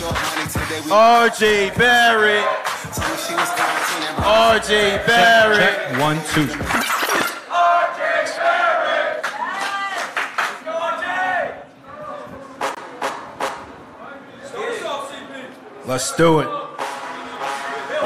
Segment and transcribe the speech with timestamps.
[0.00, 1.70] R.J.
[1.76, 2.44] Barrett.
[4.18, 5.02] R.J.
[5.04, 5.58] Barrett.
[5.58, 6.00] Check, check.
[6.00, 6.46] One, two.
[15.84, 16.48] Let's do it.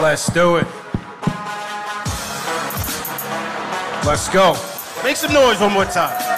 [0.01, 0.67] Let's do it.
[4.07, 4.57] Let's go.
[5.05, 6.32] Make some noise one more time.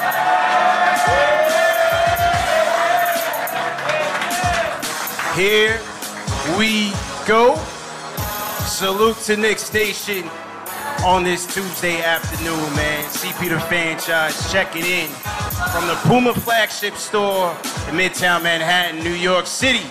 [5.36, 5.80] Here
[6.56, 6.92] we
[7.26, 7.56] go.
[8.66, 10.30] Salute to Knicks Nation
[11.04, 13.02] on this Tuesday afternoon, man.
[13.06, 15.08] CP the franchise checking in
[15.72, 17.50] from the Puma flagship store
[17.88, 19.84] in Midtown Manhattan, New York City.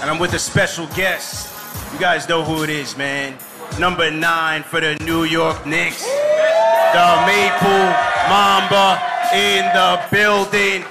[0.00, 1.54] And I'm with a special guest.
[1.92, 3.38] You guys know who it is, man.
[3.78, 6.02] Number nine for the New York Knicks.
[6.02, 7.94] The Maple
[8.28, 9.00] Mamba
[9.32, 10.82] in the building.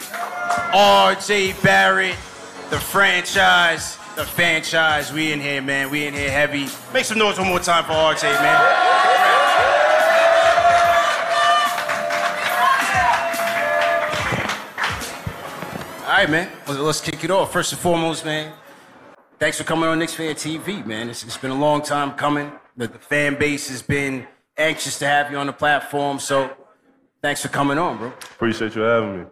[0.72, 2.16] RJ Barrett
[2.74, 5.14] the franchise, the franchise.
[5.14, 5.92] We in here, man.
[5.92, 6.66] We in here heavy.
[6.92, 8.62] Make some noise one more time for RJ, man.
[16.02, 16.52] All right, man.
[16.68, 17.54] Let's kick it off.
[17.54, 18.52] First and foremost, man.
[19.38, 21.12] Thanks for coming on Knicks Fan TV, man.
[21.12, 22.52] It's, it's been a long time coming.
[22.76, 24.26] The, the fan base has been
[24.58, 26.18] anxious to have you on the platform.
[26.18, 26.50] So,
[27.22, 28.08] thanks for coming on, bro.
[28.08, 29.26] Appreciate you having me.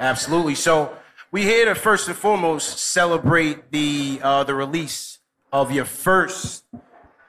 [0.00, 0.56] Absolutely.
[0.56, 0.96] So,
[1.30, 5.18] we here to first and foremost celebrate the uh, the release
[5.52, 6.64] of your first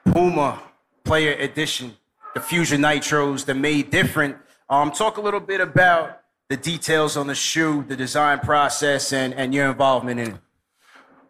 [0.04, 0.62] Puma
[1.04, 1.96] Player Edition,
[2.34, 4.36] the Fusion Nitros, the Made Different.
[4.68, 9.34] Um, talk a little bit about the details on the shoe, the design process, and,
[9.34, 10.40] and your involvement in it.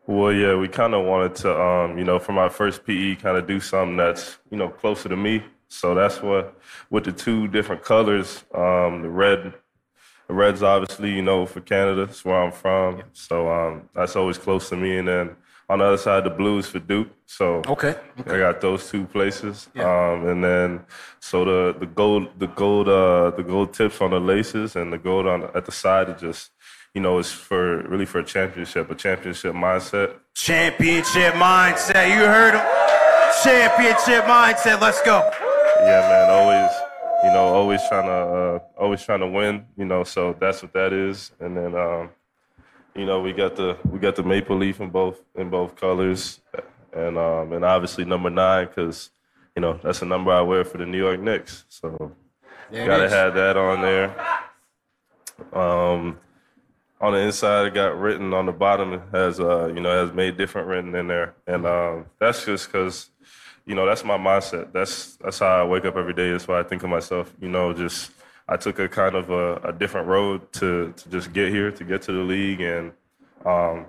[0.06, 3.37] Well, yeah, we kind of wanted to, um, you know, for my first PE, kind
[3.37, 5.42] of do something that's, you know, closer to me.
[5.69, 6.58] So that's what,
[6.91, 9.54] with the two different colors, um, the red
[10.30, 12.98] the Reds, obviously, you know, for Canada, that's where I'm from.
[12.98, 13.02] Yeah.
[13.12, 14.96] So um, that's always close to me.
[14.98, 15.36] And then
[15.68, 17.08] on the other side, the Blues for Duke.
[17.26, 18.37] So okay, okay.
[18.37, 19.69] I got those two places.
[19.75, 19.90] Yeah.
[19.90, 20.81] Um, and then
[21.19, 24.99] so the the gold the gold uh, the gold tips on the laces and the
[24.99, 26.50] gold on at the side are just
[26.94, 30.14] you know it's for really for a championship, a championship mindset.
[30.34, 32.08] Championship mindset.
[32.14, 32.66] You heard him.
[33.43, 34.81] Championship mindset.
[34.81, 35.28] Let's go.
[35.81, 36.31] Yeah, man.
[36.31, 36.89] Always
[37.22, 39.67] you know, always trying to uh, always trying to win.
[39.76, 41.32] You know, so that's what that is.
[41.40, 42.11] And then, um,
[42.94, 46.40] you know, we got the we got the maple leaf in both in both colors,
[46.93, 49.11] and um, and obviously number nine because
[49.55, 51.64] you know that's the number I wear for the New York Knicks.
[51.69, 52.12] So
[52.70, 54.38] there gotta have that on there.
[55.52, 56.19] Um,
[57.00, 58.93] on the inside, it got written on the bottom.
[58.93, 62.67] It has uh, you know, has made different written in there, and um, that's just
[62.67, 63.11] because
[63.66, 64.72] you know, that's my mindset.
[64.72, 66.30] That's that's how I wake up every day.
[66.30, 67.32] That's why I think of myself.
[67.40, 68.12] You know, just
[68.48, 71.84] I took a kind of a, a different road to to just get here, to
[71.84, 72.92] get to the league, and
[73.44, 73.86] um,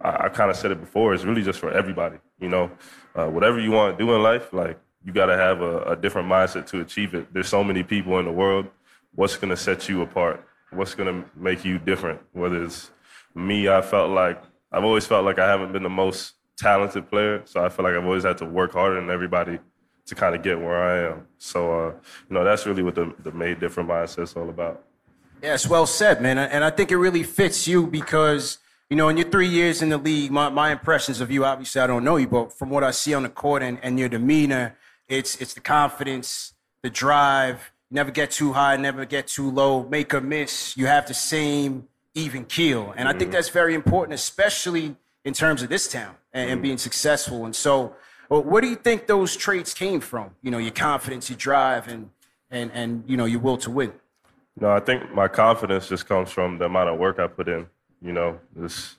[0.00, 1.14] I, I kind of said it before.
[1.14, 2.18] It's really just for everybody.
[2.38, 2.70] You know,
[3.14, 5.96] uh, whatever you want to do in life, like you got to have a, a
[5.96, 7.32] different mindset to achieve it.
[7.32, 8.68] There's so many people in the world.
[9.14, 10.46] What's going to set you apart?
[10.70, 12.20] What's going to make you different?
[12.32, 12.90] Whether it's
[13.34, 14.42] me, I felt like
[14.72, 17.94] I've always felt like I haven't been the most talented player, so I feel like
[17.94, 19.58] I've always had to work harder than everybody
[20.06, 21.26] to kind of get where I am.
[21.38, 21.92] So, uh,
[22.28, 24.84] you know, that's really what the, the made different mindset's all about.
[25.42, 26.38] Yes, well said, man.
[26.38, 28.58] And I think it really fits you because,
[28.88, 31.80] you know, in your three years in the league, my, my impressions of you, obviously
[31.80, 34.08] I don't know you, but from what I see on the court and, and your
[34.08, 34.76] demeanor,
[35.06, 40.14] it's it's the confidence, the drive, never get too high, never get too low, make
[40.14, 40.76] or miss.
[40.78, 42.92] You have the same even keel.
[42.96, 43.08] And mm-hmm.
[43.08, 43.32] I think mm-hmm.
[43.32, 47.46] that's very important, especially in terms of this town and, and being successful.
[47.46, 47.96] And so
[48.28, 50.30] well, where do you think those traits came from?
[50.42, 52.10] You know, your confidence, your drive, and
[52.50, 53.92] and and you know your will to win.
[54.60, 57.66] No, I think my confidence just comes from the amount of work I put in.
[58.00, 58.96] You know, this,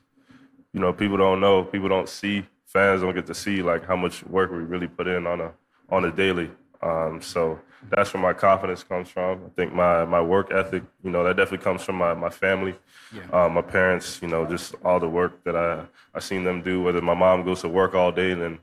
[0.74, 3.96] you know, people don't know, people don't see, fans don't get to see like how
[3.96, 5.54] much work we really put in on a
[5.90, 6.52] on a daily.
[6.86, 7.60] Um, so
[7.90, 9.44] that's where my confidence comes from.
[9.46, 12.76] I think my my work ethic, you know, that definitely comes from my my family,
[13.14, 13.46] yeah.
[13.46, 14.20] uh, my parents.
[14.22, 16.84] You know, just all the work that I I seen them do.
[16.84, 18.60] Whether my mom goes to work all day and then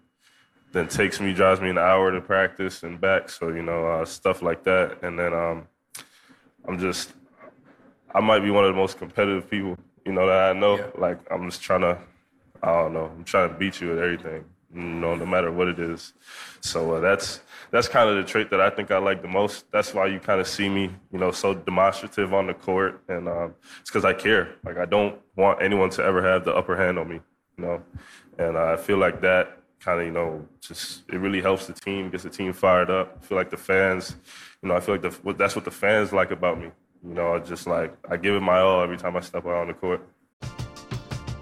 [0.73, 3.29] then takes me, drives me an hour to practice and back.
[3.29, 5.03] So you know, uh, stuff like that.
[5.03, 5.67] And then um,
[6.67, 7.13] I'm just,
[8.15, 9.77] I might be one of the most competitive people,
[10.07, 10.79] you know, that I know.
[10.79, 10.87] Yeah.
[10.97, 11.99] Like I'm just trying to,
[12.63, 15.69] I don't know, I'm trying to beat you at everything, you know, no matter what
[15.69, 16.13] it is.
[16.61, 17.41] So uh, that's
[17.71, 19.71] that's kind of the trait that I think I like the most.
[19.71, 23.29] That's why you kind of see me, you know, so demonstrative on the court, and
[23.29, 24.57] um, it's because I care.
[24.65, 27.21] Like I don't want anyone to ever have the upper hand on me,
[27.57, 27.83] you know,
[28.39, 31.73] and uh, I feel like that kind of, you know, just it really helps the
[31.73, 33.19] team, gets the team fired up.
[33.21, 34.17] I feel like the fans,
[34.63, 36.71] you know, I feel like the, that's what the fans like about me.
[37.05, 39.55] You know, I just like, I give it my all every time I step out
[39.55, 40.07] on the court.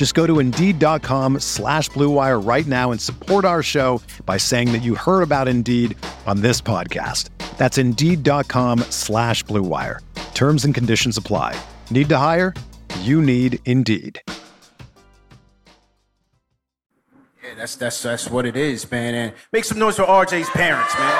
[0.00, 4.78] Just go to Indeed.com slash BlueWire right now and support our show by saying that
[4.78, 5.94] you heard about Indeed
[6.26, 7.28] on this podcast.
[7.58, 9.98] That's Indeed.com slash BlueWire.
[10.32, 11.54] Terms and conditions apply.
[11.90, 12.54] Need to hire?
[13.00, 14.22] You need Indeed.
[17.44, 19.14] Yeah, that's that's that's what it is, man.
[19.14, 21.14] And make some noise for RJ's parents, man.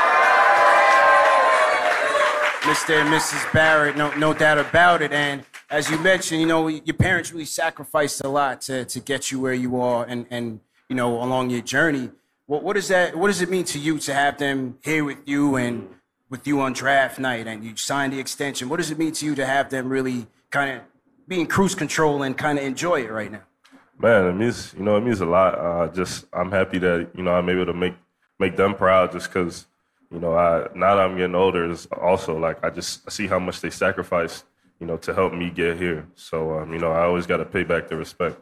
[2.63, 2.99] Mr.
[2.99, 3.53] and Mrs.
[3.53, 5.13] Barrett, no no doubt about it.
[5.13, 9.31] And as you mentioned, you know, your parents really sacrificed a lot to to get
[9.31, 12.11] you where you are and and you know, along your journey.
[12.47, 15.19] What what does that what does it mean to you to have them here with
[15.27, 15.89] you and
[16.29, 18.69] with you on draft night and you signed the extension?
[18.69, 20.83] What does it mean to you to have them really kind of
[21.29, 23.43] be in cruise control and kind of enjoy it right now?
[23.99, 25.55] Man, it means you know it means a lot.
[25.57, 27.95] Uh, just I'm happy that you know I'm able to make
[28.41, 29.67] make them proud just because
[30.11, 33.29] you know I now that I'm getting older is also like I just I see
[33.29, 34.43] how much they sacrifice
[34.81, 36.09] you know to help me get here.
[36.15, 38.41] So um, you know I always got to pay back the respect.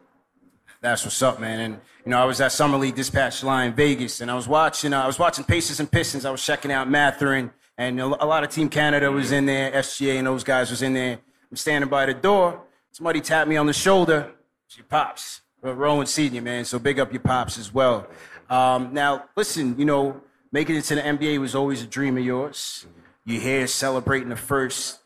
[0.80, 1.60] That's what's up, man.
[1.60, 4.48] And you know I was at Summer League past July in Vegas, and I was
[4.48, 6.24] watching uh, I was watching Pacers and Pistons.
[6.24, 9.72] I was checking out Mathurin, and a lot of Team Canada was in there.
[9.72, 11.18] SGA and those guys was in there.
[11.50, 12.62] I'm standing by the door.
[12.92, 14.32] Somebody tapped me on the shoulder.
[14.68, 15.42] She pops.
[15.62, 16.64] Rowan Senior, man.
[16.64, 18.06] So big up your pops as well.
[18.48, 20.20] Um, now, listen, you know,
[20.52, 22.86] making it to the NBA was always a dream of yours.
[23.24, 25.00] You're here celebrating the first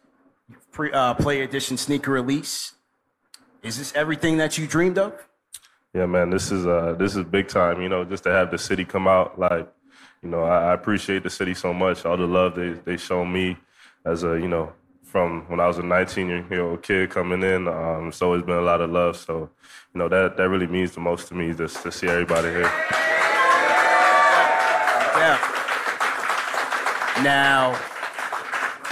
[0.72, 2.72] pre, uh, player edition sneaker release.
[3.62, 5.14] Is this everything that you dreamed of?
[5.94, 6.30] Yeah, man.
[6.30, 7.80] This is uh, this is big time.
[7.80, 9.70] You know, just to have the city come out, like,
[10.22, 12.04] you know, I, I appreciate the city so much.
[12.04, 13.56] All the love they they show me
[14.04, 14.72] as a you know
[15.12, 17.68] from when I was a 19 year old kid coming in.
[17.68, 19.18] Um, it's always been a lot of love.
[19.18, 19.50] So,
[19.94, 22.72] you know, that, that really means the most to me just to see everybody here.
[25.20, 25.38] Yeah.
[27.22, 27.78] Now,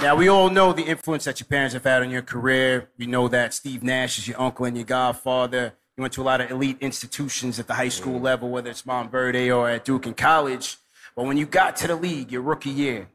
[0.01, 2.89] Now, we all know the influence that your parents have had on your career.
[2.97, 5.73] We know that Steve Nash is your uncle and your godfather.
[5.95, 8.81] You went to a lot of elite institutions at the high school level, whether it's
[8.81, 10.77] Montverde or at Duke in college.
[11.15, 13.09] But when you got to the league, your rookie year,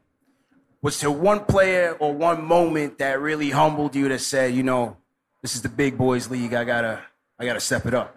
[0.81, 4.95] was there one player or one moment that really humbled you that said, you know,
[5.41, 6.53] this is the big boys league.
[6.53, 7.01] I gotta,
[7.37, 8.15] I gotta step it up.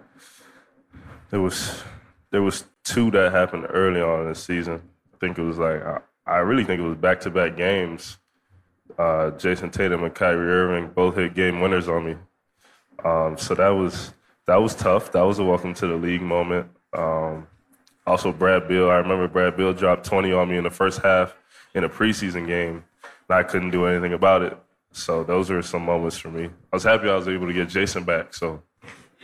[1.30, 1.82] There was,
[2.30, 4.80] there was two that happened early on in the season.
[5.12, 8.18] I think it was like I, I really think it was back to back games
[8.98, 12.16] uh, Jayson Tatum and Kyrie Irving both hit game winners on me.
[13.04, 14.12] Um, so that was
[14.46, 15.12] that was tough.
[15.12, 16.68] That was a welcome to the league moment.
[16.92, 17.46] Um,
[18.06, 18.90] also, Brad Beal.
[18.90, 21.36] I remember Brad Beal dropped 20 on me in the first half
[21.74, 22.84] in a preseason game,
[23.28, 24.58] and I couldn't do anything about it.
[24.92, 26.46] So those were some moments for me.
[26.72, 28.34] I was happy I was able to get Jayson back.
[28.34, 28.62] So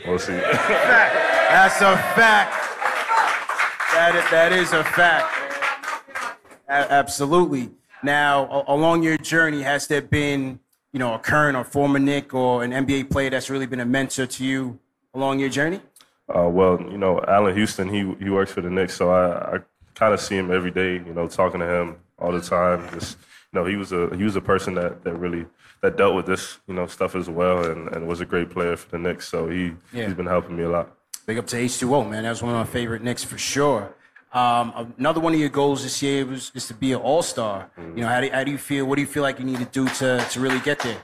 [0.06, 0.32] we'll see.
[0.37, 2.54] That's a fact.
[3.92, 5.32] That is, that is a fact.
[6.68, 7.70] A- absolutely.
[8.06, 10.60] Now, along your journey, has there been,
[10.92, 13.84] you know, a current or former Knick or an NBA player that's really been a
[13.84, 14.78] mentor to you
[15.12, 15.80] along your journey?
[16.32, 19.58] Uh, well, you know, Allan Houston, he he works for the Knicks, so I, I
[19.96, 20.94] kind of see him every day.
[20.94, 22.88] You know, talking to him all the time.
[22.94, 23.18] Just
[23.52, 25.44] you know, he was a he was a person that that really
[25.82, 28.76] that dealt with this you know stuff as well, and, and was a great player
[28.76, 29.26] for the Knicks.
[29.26, 30.06] So he yeah.
[30.06, 30.96] he's been helping me a lot.
[31.26, 32.22] Big up to H2O, man.
[32.22, 33.95] That was one of my favorite Knicks for sure.
[34.36, 37.70] Um, another one of your goals this year was is to be an all star.
[37.78, 37.96] Mm-hmm.
[37.96, 38.84] You know, how do, how do you feel?
[38.84, 40.98] What do you feel like you need to do to to really get there?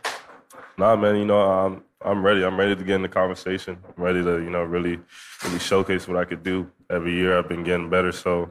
[0.76, 1.16] Nah, man.
[1.16, 2.44] You know, I'm I'm ready.
[2.44, 3.78] I'm ready to get in the conversation.
[3.96, 5.00] I'm ready to you know really
[5.42, 6.70] really showcase what I could do.
[6.90, 8.50] Every year I've been getting better, so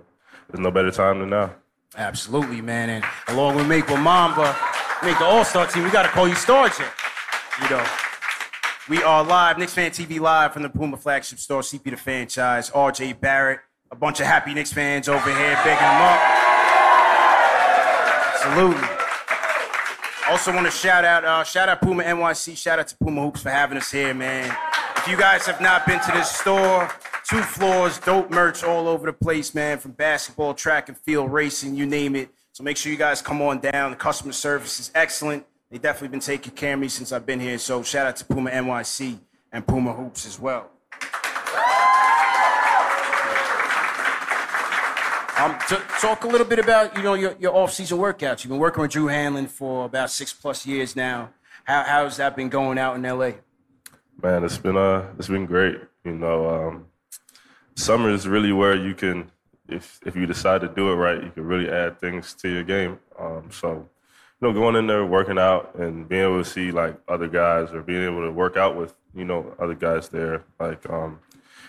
[0.49, 1.53] there's no better time than now.
[1.95, 2.89] Absolutely, man.
[2.89, 4.57] And along with Maple Mamba,
[5.03, 5.83] make the All Star team.
[5.83, 6.71] We got to call you Star
[7.61, 7.85] You know.
[8.89, 12.71] We are live, Knicks Fan TV live from the Puma flagship store, CP the franchise,
[12.71, 13.59] RJ Barrett
[13.91, 16.19] a bunch of happy Knicks fans over here bigging them up.
[18.33, 18.87] Absolutely.
[20.29, 23.41] Also want to shout out, uh, shout out Puma NYC, shout out to Puma Hoops
[23.41, 24.55] for having us here, man.
[24.95, 26.89] If you guys have not been to this store,
[27.29, 31.75] two floors, dope merch all over the place, man, from basketball, track and field, racing,
[31.75, 32.29] you name it.
[32.53, 33.91] So make sure you guys come on down.
[33.91, 35.45] The customer service is excellent.
[35.69, 37.57] They definitely been taking care of me since I've been here.
[37.57, 39.19] So shout out to Puma NYC
[39.51, 40.69] and Puma Hoops as well.
[45.41, 45.57] Um,
[45.99, 48.43] talk a little bit about you know your, your off-season workouts.
[48.43, 51.31] You've been working with Drew Hanlen for about six plus years now.
[51.63, 53.31] How how's that been going out in LA?
[54.21, 55.79] Man, it's been uh it's been great.
[56.05, 56.85] You know, um,
[57.73, 59.31] summer is really where you can,
[59.67, 62.63] if if you decide to do it right, you can really add things to your
[62.63, 62.99] game.
[63.17, 67.01] Um, so, you know, going in there, working out, and being able to see like
[67.07, 70.87] other guys, or being able to work out with you know other guys there, like
[70.87, 71.19] um,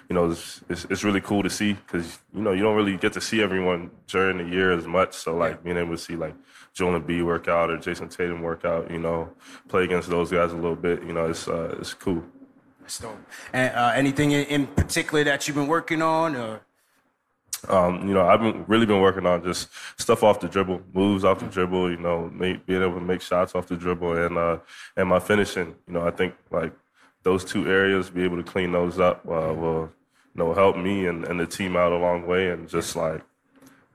[0.09, 2.97] you know, it's, it's, it's really cool to see because, you know, you don't really
[2.97, 5.15] get to see everyone during the year as much.
[5.15, 5.61] So, like, yeah.
[5.65, 6.35] being able to see, like,
[6.75, 9.31] Joel B work out or Jayson Tatum work out, you know,
[9.69, 12.25] play against those guys a little bit, you know, it's, uh, it's cool.
[12.81, 13.19] That's dope.
[13.53, 16.61] And uh, anything in particular that you've been working on or?
[17.69, 21.25] Um, you know, I've been really been working on just stuff off the dribble, moves
[21.25, 21.53] off the mm-hmm.
[21.53, 21.91] dribble.
[21.93, 24.59] You know, make, being able to make shots off the dribble, and uh,
[24.97, 25.77] and my finishing.
[25.87, 26.73] You know, I think like
[27.23, 29.93] those two areas, be able to clean those up, uh, will
[30.35, 33.23] you know, help me and, and the team out a long way and just like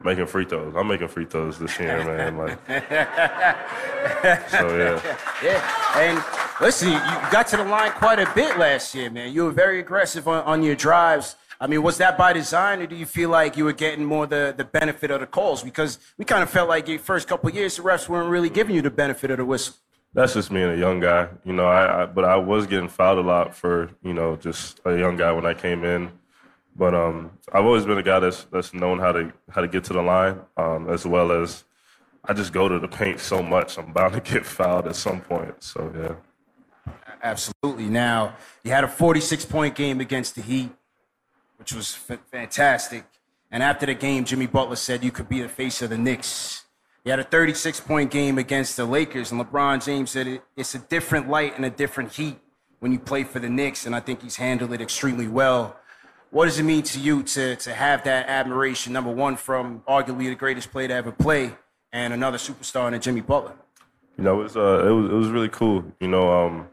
[0.04, 0.74] making free throws.
[0.76, 2.38] I'm making free throws this year, man.
[2.38, 2.60] Like,
[4.50, 5.18] so yeah.
[5.44, 6.24] Yeah, and
[6.62, 7.00] listen, you
[7.32, 9.34] got to the line quite a bit last year, man.
[9.34, 11.36] You were very aggressive on, on your drives.
[11.60, 14.28] I mean, was that by design, or do you feel like you were getting more
[14.28, 15.64] the, the benefit of the calls?
[15.64, 18.76] Because we kind of felt like your first couple years, the refs weren't really giving
[18.76, 19.74] you the benefit of the whistle.
[20.18, 21.68] That's just me being a young guy, you know.
[21.68, 25.16] I, I but I was getting fouled a lot for you know just a young
[25.16, 26.12] guy when I came in.
[26.76, 29.84] But um, I've always been a guy that's that's known how to how to get
[29.84, 31.66] to the line, um, as well as
[32.26, 33.78] I just go to the paint so much.
[33.78, 35.62] I'm bound to get fouled at some point.
[35.62, 36.94] So yeah.
[37.22, 37.86] Absolutely.
[37.86, 40.72] Now you had a 46 point game against the Heat,
[41.58, 43.06] which was f- fantastic.
[43.52, 46.64] And after the game, Jimmy Butler said you could be the face of the Knicks.
[47.08, 50.76] You had a 36 point game against the Lakers, and LeBron James said it, it's
[50.76, 52.38] a different light and a different heat
[52.80, 55.78] when you play for the Knicks, and I think he's handled it extremely well.
[56.32, 60.26] What does it mean to you to, to have that admiration, number one, from arguably
[60.26, 61.54] the greatest player to ever play,
[61.94, 63.56] and another superstar in Jimmy Butler?
[64.18, 65.86] You know, it was, uh, it was, it was really cool.
[66.02, 66.68] You know, um,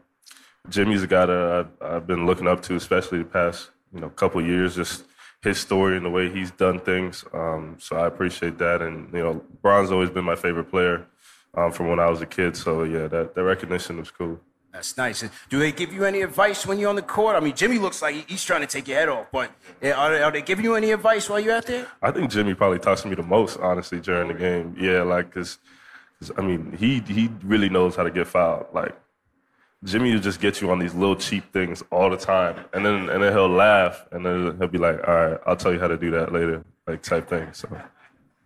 [0.67, 4.09] Jimmy's a guy that I've, I've, been looking up to, especially the past, you know,
[4.09, 5.05] couple years, just
[5.45, 7.23] his story and the way he's done things.
[7.33, 8.81] Um, so I appreciate that.
[8.81, 11.07] And, you know, Bron's always been my favorite player
[11.53, 12.57] um, from when I was a kid.
[12.57, 14.41] So, yeah, that, that recognition was cool.
[14.73, 15.23] That's nice.
[15.47, 17.37] Do they give you any advice when you're on the court?
[17.37, 19.49] I mean, Jimmy looks like he's trying to take your head off, but
[19.81, 21.87] are they, are they giving you any advice while you're out there?
[22.01, 24.75] I think Jimmy probably talks to me the most, honestly, during the game.
[24.77, 25.59] Yeah, like, because
[26.37, 28.67] I mean, he he really knows how to get fouled.
[28.73, 28.95] Like
[29.85, 33.09] Jimmy will just get you on these little cheap things all the time, and then
[33.09, 35.87] and then he'll laugh, and then he'll be like, "All right, I'll tell you how
[35.87, 37.53] to do that later," like type thing.
[37.53, 37.69] So.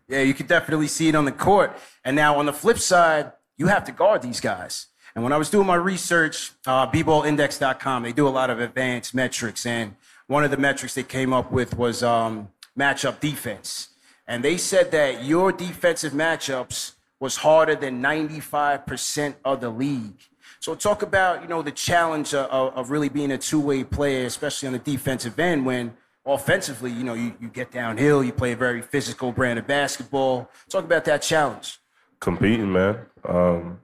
[0.09, 1.77] Yeah, you can definitely see it on the court.
[2.03, 4.87] And now on the flip side, you have to guard these guys.
[5.13, 9.13] And when I was doing my research, uh, bballindex.com, they do a lot of advanced
[9.13, 9.65] metrics.
[9.65, 9.95] And
[10.27, 13.89] one of the metrics they came up with was um, matchup defense.
[14.27, 20.21] And they said that your defensive matchups was harder than 95% of the league.
[20.59, 24.67] So talk about, you know, the challenge of, of really being a two-way player, especially
[24.67, 28.57] on the defensive end when offensively, you know, you, you get downhill, you play a
[28.57, 30.49] very physical brand of basketball.
[30.67, 31.79] Talk about that challenge.
[32.19, 32.99] Competing, man.
[33.23, 33.79] Um,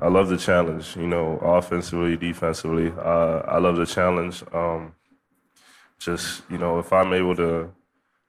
[0.00, 2.92] I love the challenge, you know, offensively, defensively.
[2.96, 4.44] Uh, I love the challenge.
[4.52, 4.94] Um,
[5.98, 7.72] just, you know, if I'm able to,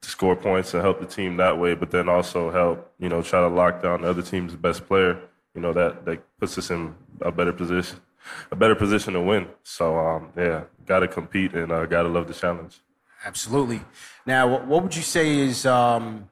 [0.02, 3.22] to score points and help the team that way, but then also help, you know,
[3.22, 5.20] try to lock down the other team's best player,
[5.56, 8.00] you know, that, that puts us in a better position,
[8.52, 9.48] a better position to win.
[9.64, 12.80] So um, yeah, got to compete and uh, got to love the challenge.
[13.26, 13.82] Absolutely.
[14.26, 16.30] Now, what would you say is um,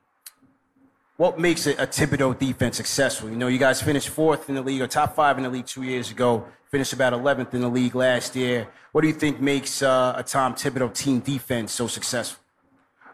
[1.17, 3.29] what makes a, a Thibodeau defense successful?
[3.29, 5.65] You know, you guys finished fourth in the league or top five in the league
[5.65, 6.45] two years ago.
[6.71, 8.67] Finished about 11th in the league last year.
[8.91, 12.43] What do you think makes uh, a Tom Thibodeau team defense so successful?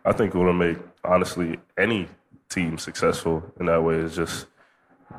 [0.05, 2.07] I think what will make honestly any
[2.49, 4.47] team successful in that way is just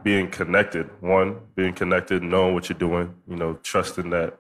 [0.03, 0.91] being connected.
[1.01, 4.39] One, being connected, knowing what you're doing, you know, trusting that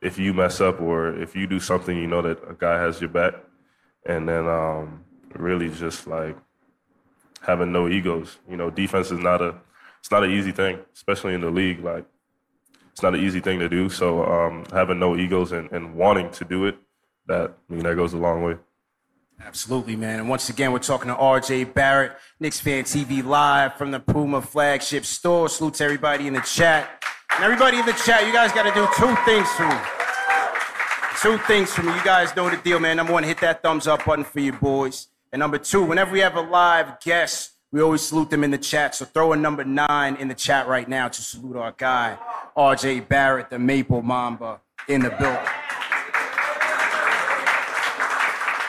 [0.00, 3.00] if you mess up or if you do something, you know that a guy has
[3.00, 3.34] your back.
[4.06, 6.36] And then um, really just like
[7.42, 8.38] having no egos.
[8.48, 9.56] You know, defense is not a
[9.98, 11.84] it's not an easy thing, especially in the league.
[11.84, 12.06] Like
[12.92, 13.90] it's not an easy thing to do.
[13.90, 16.78] So um, having no egos and, and wanting to do it,
[17.26, 18.56] that I mean that goes a long way.
[19.44, 20.20] Absolutely, man.
[20.20, 24.42] And once again, we're talking to RJ Barrett, Knicks Fan TV live from the Puma
[24.42, 25.48] flagship store.
[25.48, 27.02] Salute to everybody in the chat.
[27.34, 29.76] And everybody in the chat, you guys got to do two things for me.
[31.22, 31.94] Two things for me.
[31.94, 32.96] You guys know the deal, man.
[32.96, 35.08] Number one, hit that thumbs up button for you boys.
[35.32, 38.58] And number two, whenever we have a live guest, we always salute them in the
[38.58, 38.94] chat.
[38.94, 42.18] So throw a number nine in the chat right now to salute our guy,
[42.56, 45.38] RJ Barrett, the Maple Mamba, in the building.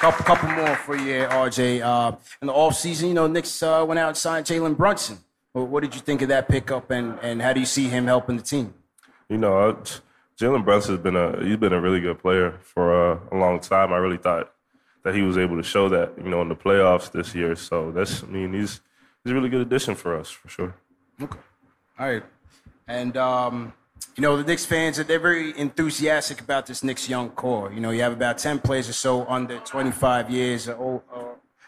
[0.01, 1.79] Couple, couple more for you, RJ.
[1.83, 5.19] Uh, in the offseason, you know, Knicks uh, went out and signed Jalen Brunson.
[5.53, 8.35] What did you think of that pickup, and, and how do you see him helping
[8.35, 8.73] the team?
[9.29, 9.77] You know,
[10.39, 13.93] Jalen Brunson's been a he's been a really good player for a, a long time.
[13.93, 14.51] I really thought
[15.03, 17.55] that he was able to show that, you know, in the playoffs this year.
[17.55, 18.81] So that's I mean, he's
[19.23, 20.73] he's a really good addition for us for sure.
[21.21, 21.37] Okay.
[21.99, 22.23] All right.
[22.87, 23.73] And um,
[24.15, 27.71] you know, the Knicks fans, they're very enthusiastic about this Knicks young core.
[27.73, 31.23] You know, you have about 10 players or so under 25 years old, uh,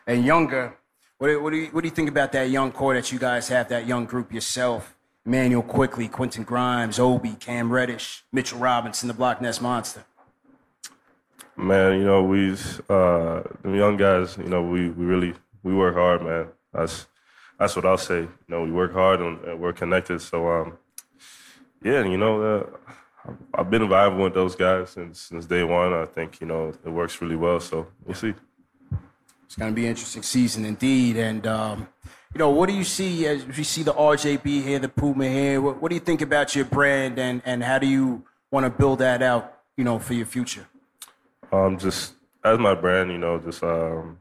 [0.06, 0.76] and younger.
[1.18, 3.20] What do, what, do you, what do you think about that young core that you
[3.20, 4.96] guys have, that young group yourself?
[5.26, 10.04] Immanuel Quickley, Quentin Grimes, Obi, Cam Reddish, Mitchell Robinson, the Block Ness Monster.
[11.56, 12.52] Man, you know, we,
[12.90, 16.48] uh, the young guys, you know, we, we really, we work hard, man.
[16.74, 17.08] That's,
[17.58, 18.22] that's what I'll say.
[18.22, 20.22] You know, we work hard and we're connected.
[20.22, 20.78] So, um,
[21.84, 22.64] yeah, you know, uh,
[23.54, 25.94] I've been vibing with those guys since since day one.
[25.94, 27.60] I think you know it works really well.
[27.60, 28.34] So we'll see.
[29.46, 31.16] It's going to be an interesting season indeed.
[31.16, 31.88] And um,
[32.34, 35.62] you know, what do you see as you see the RJB here, the Puma here?
[35.62, 38.70] What, what do you think about your brand, and and how do you want to
[38.70, 39.60] build that out?
[39.78, 40.68] You know, for your future.
[41.52, 44.20] Um, just as my brand, you know, just um,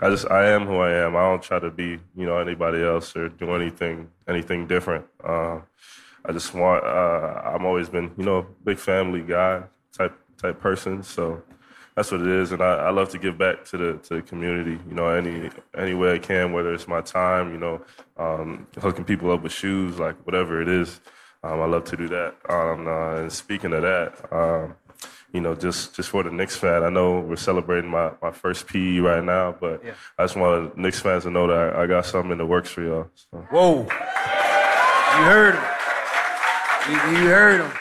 [0.00, 1.16] I just I am who I am.
[1.16, 5.06] I don't try to be you know anybody else or do anything anything different.
[5.22, 5.60] Uh,
[6.24, 6.84] I just want.
[6.84, 11.02] Uh, I'm always been, you know, big family guy type type person.
[11.02, 11.42] So
[11.96, 14.22] that's what it is, and I, I, love to give back to the to the
[14.22, 14.78] community.
[14.88, 17.82] You know, any any way I can, whether it's my time, you know,
[18.16, 21.00] um, hooking people up with shoes, like whatever it is.
[21.42, 22.36] Um, I love to do that.
[22.48, 24.76] Um, uh, and speaking of that, um,
[25.32, 28.66] you know, just just for the Knicks fan, I know we're celebrating my, my first
[28.66, 29.92] PE right now, but yeah.
[30.18, 32.70] I just want Knicks fans to know that I, I, got something in the works
[32.70, 33.10] for y'all.
[33.14, 33.38] So.
[33.50, 35.79] Whoa, you heard.
[36.88, 37.72] You, you heard him.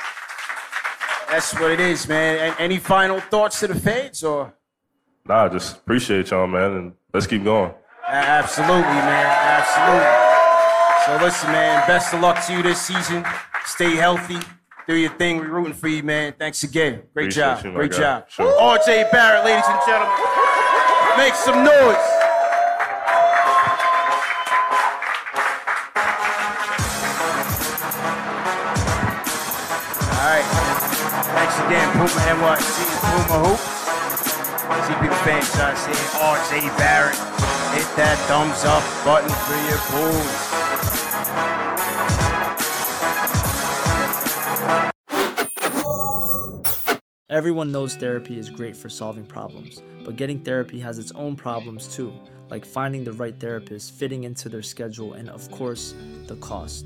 [1.29, 2.55] That's what it is, man.
[2.59, 4.53] Any final thoughts to the fans, or?
[5.25, 7.71] Nah, just appreciate y'all, man, and let's keep going.
[8.07, 9.25] Absolutely, man.
[9.25, 10.29] Absolutely.
[11.05, 11.87] So listen, man.
[11.87, 13.23] Best of luck to you this season.
[13.65, 14.39] Stay healthy.
[14.87, 15.37] Do your thing.
[15.37, 16.33] We're rooting for you, man.
[16.37, 17.03] Thanks again.
[17.13, 17.65] Great appreciate job.
[17.65, 18.25] You, Great job.
[18.27, 18.51] Sure.
[18.59, 20.17] RJ Barrett, ladies and gentlemen.
[21.15, 22.18] Make some noise.
[31.99, 33.59] Hoop Man NYC, Puma Hoop.
[34.71, 37.17] I see people fantasize saying RJ Barrett.
[37.75, 40.59] Hit that thumbs up button for your boys.
[47.29, 51.93] Everyone knows therapy is great for solving problems, but getting therapy has its own problems
[51.93, 52.13] too,
[52.49, 55.93] like finding the right therapist, fitting into their schedule, and of course,
[56.27, 56.85] the cost.